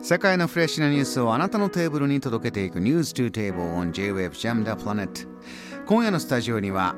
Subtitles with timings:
[0.00, 5.26] 世界のフレッシュなニュースをあなたのテーブルに届けていく News to Table on J-Wave Jam the Planet
[5.86, 6.94] 今夜のスタジオには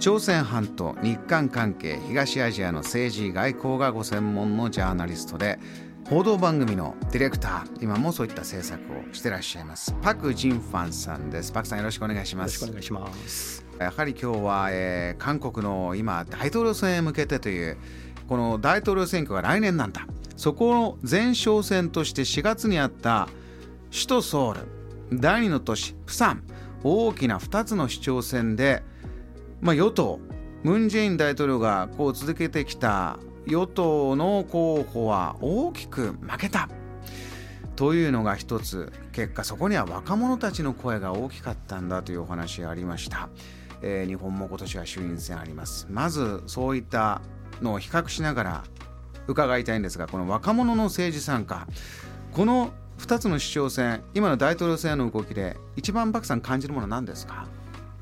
[0.00, 5.60] 朝鮮半島日韓関係東アジアの政治外交がご専門のジャーナリストで
[6.08, 11.52] 報道番組のディレクター今もそういった制作をしてらっしゃいますパク・ジンファンさんです。
[11.52, 12.64] パクさんよろしくお願いします。
[12.64, 13.68] よろしくお願いします。
[13.78, 17.76] やはり今日は、えー、韓国の今大統領選へ向けてという
[18.28, 20.06] この大統領選挙が来年なんだ。
[20.36, 23.28] そこの前哨戦として4月にあった
[23.90, 26.44] 首都ソウル第二の都市プサン
[26.84, 28.84] 大きな2つの市長選で、
[29.60, 30.20] まあ、与党
[30.62, 36.68] ムン・ジェイン大統領がこう続けてきた与党の候補は大きく負けた。
[37.74, 38.92] というのが一つ。
[39.12, 43.28] 結果そこには若者たちの声が大きかったんだというお話がありました、
[43.82, 45.86] えー、日本も今年は衆院選あります。
[45.90, 47.22] まずそういった
[47.62, 48.64] のを比較しながら
[49.26, 51.66] 伺いたいんですがこの若者の政治参加
[52.32, 57.46] この2つの市長選今の大統領選への動きで一番漠さん感じるものは何ですか？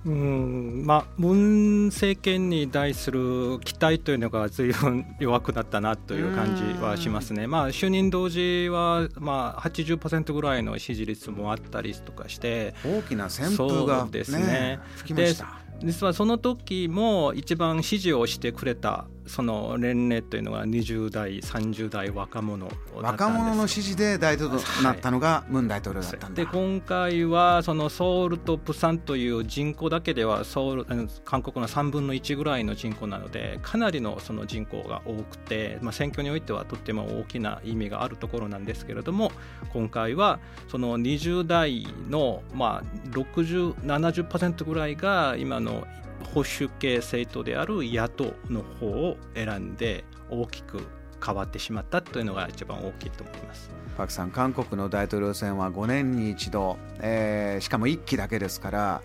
[0.05, 7.49] うんまあ、ムン政権に対する期待というのが随分弱くなったなという感じはしますね。
[7.49, 14.79] まあ、就任同時は、まあ、80%ぐらいの支持率もあったりとかして大きな旋風が、ね、ですね。
[14.99, 15.59] 吹きました。
[15.83, 30.85] 実はその時も一番支持をしてくれたその年齢というのは20代30代若者若者の支持で大統領となったのがムン大統領だったんだ、で今回はそのソウルとプサンという人口だけではソウル
[31.25, 39.33] 韓国の3分の1ぐらいの人口なのでかなりのその人口が多くて、まあ、選挙においてはとっても大きな意味があるところなんですけれども
[39.73, 45.87] 今回はその20代のまあ6070%ぐらいが今の
[46.35, 50.87] 保守系政党である野党の方を選んで大きく
[51.25, 53.71] 変わってしまったというのが一番大きいと思います。
[53.97, 59.03] パクさん韓国の大統領選は5年に一度、えー、しかも1期だけですから。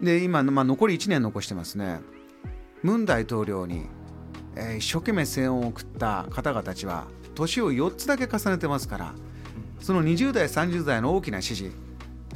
[0.00, 2.00] で今、まあ、残り1年残してますね。
[2.82, 3.86] ムン大統領に、
[4.54, 9.14] えー、一生懸命声援を送った方々たちは年を4つだけ重ねてますから。
[9.80, 11.72] その20代30代の大きな支持。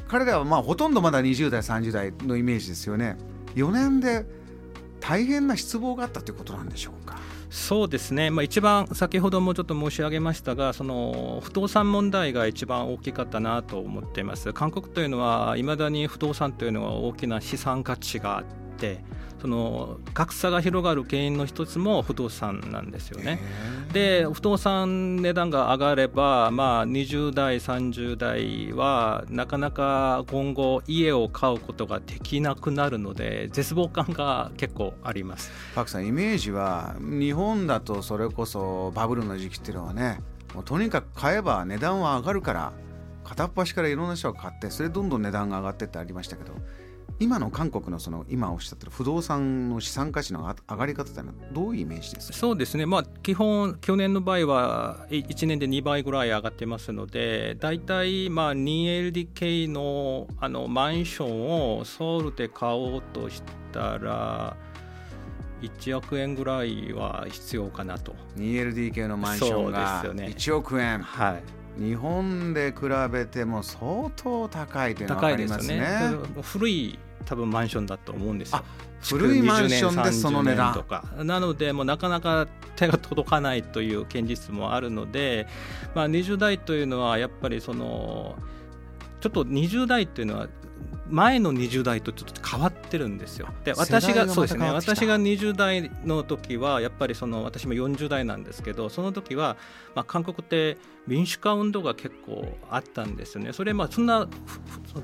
[0.09, 3.17] 彼らはまあほとんどまだ20代30代のイメージですよね。
[3.55, 4.25] 4年で
[5.01, 7.19] 大変な失望があったということなんでしょうか？
[7.51, 18.45] そうですね、まあ、一番先ほどもちょっと申し上げましたがその不動産問題が一番大きかったなと思っています韓国というのはいまだに不動産というのは大きな資産価値があっ
[18.79, 19.05] て
[19.43, 23.41] その格差が広がる原因の一つも不動産なんですよね。
[23.93, 35.51] で不動産値段が上がれば、まあ、20代30代はなかなか今後家を買うことができなくなるので絶望感が結構あります。
[35.75, 40.21] パクさんイメージは日本だとそれこそバブルの時期っていうのはね
[40.55, 42.73] もうとにかく買えば値段は上がるから
[43.25, 46.53] 片っ端からいろんな人が買ってそれでどんどん値段が上がってってありましたけど
[47.21, 52.35] 今の韓国のその今おっしゃってる不動産の資産価値の上がり方というのはどういうイメージですか？
[52.37, 63.43] そうですね、まあ、基本、去年の場合は1年で2倍ぐらい上がってますので、大体まあ 2LDK のあのマンションをソウルで買おうとし
[63.73, 64.57] たら、
[65.61, 68.17] 1億円ぐらいは必要かなと。
[68.37, 71.03] 2LDK のマンションが1億円。
[71.03, 71.43] はい
[71.79, 75.81] 日本で比べても相当高いというのが分かりますね。
[75.81, 78.65] ね古い多分マンションだと思うんですよ。
[79.03, 82.47] 古いマンションでその値段とかなのでもうなかなか
[82.77, 85.49] 手が届かないという現実もあるので、
[85.95, 88.37] まあ、20代というのはやっぱりその
[89.21, 90.49] ちょっと20代というのは
[91.13, 93.49] 前の20代とちょっと変わってるんですよ。
[93.65, 99.59] で私がそうですね私が20代の時はやっぱりその私も40代なんですけどその時は、
[99.95, 103.53] まあ、韓国って民主化運動が結構あったんですよね。
[103.53, 104.27] それまあそんな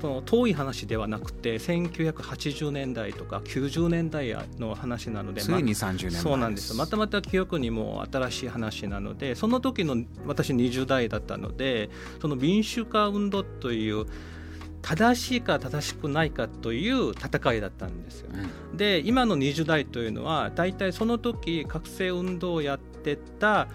[0.01, 9.95] その遠い話ではなくて1980年代とか90年代の話なのでついに30年そうなんですまたまた記憶にも新しい話なのでその時の
[10.25, 14.07] 私20代だったのでその民主化運動という
[14.81, 18.29] 正しいか正しくないかという戦いだったんですよ。
[18.71, 23.67] うん、で今の20代というのは大体その時覚醒運動をやってた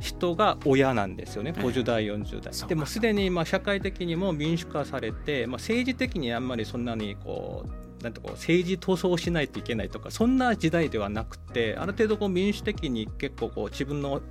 [0.00, 2.68] 人が親なんですよね50代40代。
[2.68, 7.64] でもすでにまあ社会的にも民主化されて、まあ、政治的にあんまりそんなにこ
[8.00, 14.22] うなんとこう政治闘争をしないといけないとかそんな時代ではなくてある程度こう民主的に結構こう自分の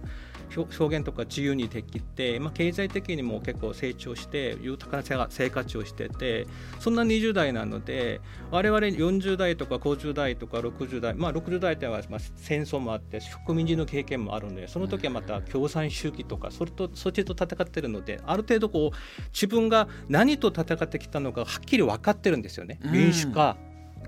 [0.55, 6.47] 表現とか自由にできて、まあ、経済的にも結構成長して豊かな生活をしてて
[6.79, 8.21] そんな20代なので
[8.51, 18.97] 我々40代とか50代とか60代、まあ、60代ではまあ戦争もあって植民地の経験もあるのでその時はまた共産主義とかそれとそっちと戦ってるのである程度こう
[19.33, 22.79] 自分が何と戦ってきたのかはっきり分かってるんですよね。
[22.83, 23.57] 民主化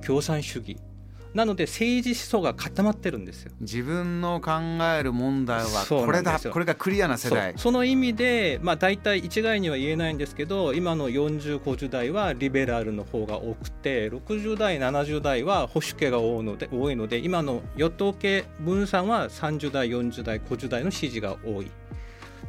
[0.05, 0.77] 共産主義
[1.33, 3.51] なので政治思想が固まってるんですよ。
[3.61, 4.51] 自分の考
[4.97, 7.53] える問題はこれだこれがクリアな世代。
[7.55, 21.69] その意味で、まあ、大体一概には言えないんですけど今の4050代はリベラルの方が多くて60代70代は保守系が多いので多いので今の与党系分散は30代40代50代の支持が多い。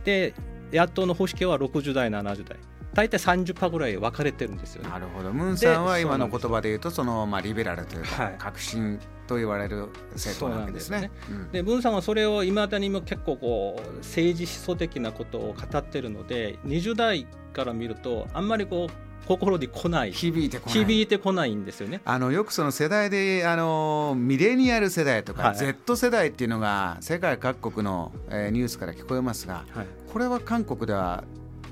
[0.04, 0.34] で
[0.72, 2.56] 野党の保守系は60代70代
[2.94, 5.32] 大体30%ぐらい分かれてるんですよ、ね、なるほど。
[5.32, 11.10] ムンさんは今の言葉で言うとそのまあリベラルというか、はい、革新と言われる政党なわけですね。
[11.52, 20.10] で、ムンさんはそれをいまだにも結構こう政治思想的なことを語ってるので20代から見るとあんまりこう心に来ない。
[20.10, 20.78] 響いてこない。
[20.80, 22.00] 響いてこないんですよね。
[22.04, 31.22] あのよくその世代であのミレニアル世代とか、はい、Z 世代っていうのが世界各国の、えー、ニュースから聞こえますが、はい、これは韓国では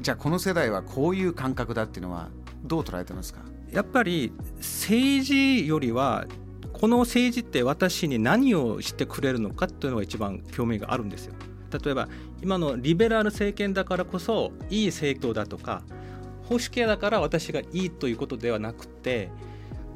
[0.00, 2.28] じゃあこの世代はこういう感覚だっていうのは
[2.64, 3.40] どう捉えてますか？
[3.72, 6.26] やっぱり政治よりは
[6.72, 11.34] この政治って私に何をしてくれるのかっていうのが一番興味があるんですよ。
[11.84, 12.08] 例えば
[12.42, 15.82] 今のリベラル政権だからこそいい政党だとか
[16.44, 19.30] 保守系だから私がいいということではなくて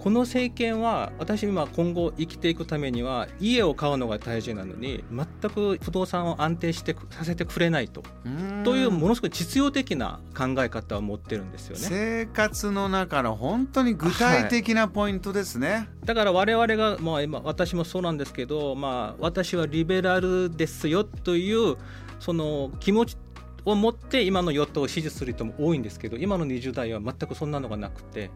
[0.03, 8.03] この政権は私今今後生きていくためには家を買うのが大事なのに全く不動産を安定してさせてくれないと。
[8.65, 11.83] というものすごい実用的な考え方を持ってるんですよね。
[11.83, 21.77] 生活の中の本当に具体的なポイントですね、はい、だから我々が、まあ、今私もそうなんですけど、まあ、私はリベラルですよという
[22.19, 23.17] その気持ち
[23.65, 28.31] を持って今の与党を支持する人も多いんですけど今の20代は全くそんなのがなくて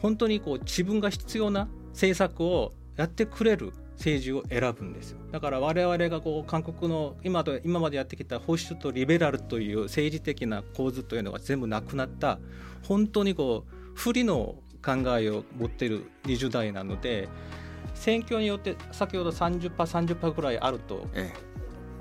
[0.00, 5.18] 本当にこう自分が必要な政策をやってくれる政治を選ぶんですよ。
[5.30, 12.38] だから我々がこう韓国の今と今までやってきた保守とリベラルという政治的な構図というのが全部なくなった
[12.82, 17.28] 本当にこう不利の考えを持っている20代なので
[17.94, 21.06] 選挙によって先ほど 30%30% 30ぐらいあると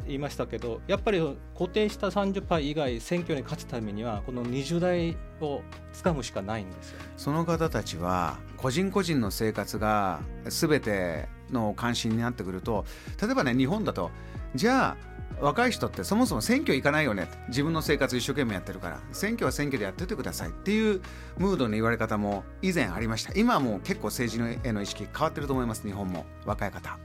[0.10, 1.20] 言いましたけどやっぱり
[1.54, 5.62] 固定した30%以外選挙に勝つためにはこの20代を
[5.94, 12.86] つかむしかないんですよその方たちは個人個人の生活が全ての関心になってくると
[13.22, 14.12] 例えばね日本だと
[14.56, 15.10] じゃあ
[15.42, 21.02] 若い人ってそもそも選挙行かないよね自分の生活一生懸命やってるから選挙は選挙でやっててくださいっていう
[21.38, 23.32] ムードの言われ方も以前ありました。
[23.36, 26.26] 今はもう結構政治への意識変わってると思います日本も。
[26.46, 26.98] 若い方。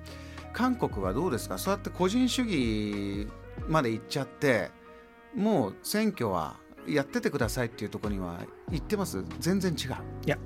[0.54, 1.58] 韓国はどうですか？
[1.58, 3.28] そうやって個人主義
[3.68, 4.70] まで行っちゃって
[5.34, 6.56] もう選挙は
[6.88, 8.38] やっててくださいっていうところには
[8.70, 9.22] 行ってます？
[9.40, 9.90] 全然違う
[10.26, 10.38] いや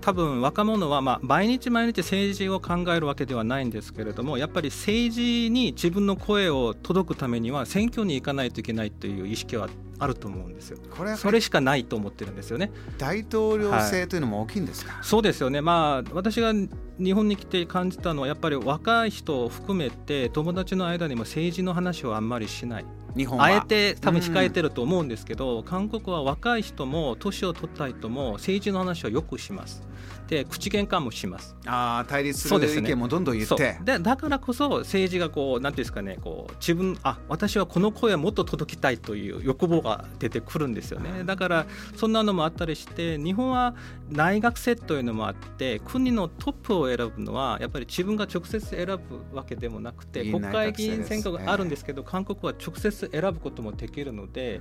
[0.00, 9.68] 多分若者はまあ毎日毎日政治を考えるわけではないんですけれどもやっぱり政治に自分の声を届くためには選挙に行かないといけないという意識は
[9.98, 10.78] あると思うんですよ。
[10.96, 12.72] これそれしかないと思ってるんですよね。
[12.96, 15.60] 大統領制というのも大きいんですか、はい、そうですよね。
[15.60, 16.54] まあ私が
[16.98, 22.84] 日本に来て感じたのはやっぱり若い人を含めて友達の間にも政治の話をあんまりしない。
[23.16, 29.82] 日本あえて多分控えてると思うんですけど、うん、韓国は若い人も年を取った人も政治の話をよくします。
[30.28, 31.54] で口喧嘩もします。
[31.66, 33.78] あ対立する意見もどんどん言って。
[33.84, 41.24] で、だからこそ政治がこうなんていうんですかねこう自分あ私はこの声はもっと届きたいという欲望が出てくるんですよね。
[41.24, 43.74] だからそんなのもあったりして日本は
[44.10, 49.00] 大学生というのもあって国のトップを選ぶのはやっぱり自分が直接選ぶ
[49.36, 54.60] わけでもなくて国会議員選挙があるんですけど、韓国は直接選ぶこともできるので、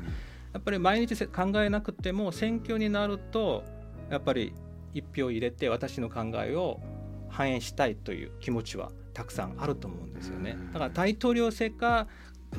[0.54, 3.64] やっぱり毎日考えなくても選挙になると
[4.10, 4.54] やっぱり
[4.94, 6.82] 一票入れて私の考えを
[7.30, 10.58] 反映したいという気持ちはたくさんあると思うんですよね。
[10.74, 12.08] だから大統領制か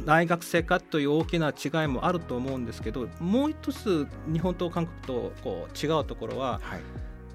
[0.06, 6.80] 大学生かという大きな違いもあると思うんですけどもう一つ日本と韓国とこう違うところは、はい、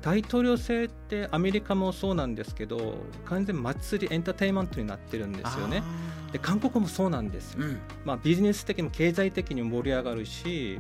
[0.01, 5.83] 大統領制ってアメリカもそうなんですけど完全祭りエンターテインメントになってるんですよね。
[6.31, 10.77] で韓国もそうなんですよ、うん、まあ、ビジネス的にも経済的にも盛り上がるし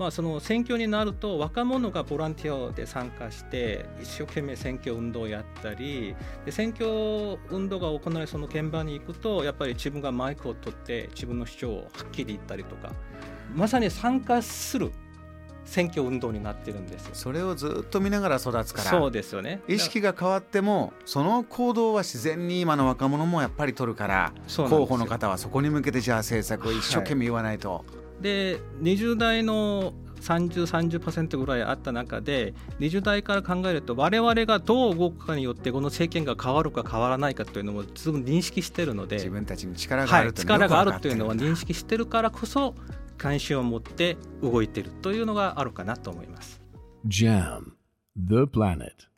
[0.00, 12.94] まあ、その選挙になると若者がボランティアで参加して一生懸命選挙運動をやったりで選挙運動が行われその現場に行くとやっぱり自分がマイクを取って自分の主張をはっきり言ったりとか
[13.54, 14.90] まさに参加する
[15.70, 17.10] 選挙運動になってるんですよ。
[17.14, 19.60] それをずっと見ながら育つからそうですよね。
[19.68, 27.84] 意識が変わってもその行動は自然に今の若者もやっぱり取るから候補の方はそこに向けてじゃあ政策を一生懸命言わないと、
[28.20, 42.74] で20代の3030%ぐらいあった中で20代から考えると我々がどう動くかによってこの政権が変わるか変わらないかというのもすぐ認識してるので自分たちに力があはい、るというのは認識してるからこそ
[43.20, 46.62] 関心を持って動いているというのがあるかなと思います。
[47.06, 47.72] Jam,
[48.16, 49.09] the planet.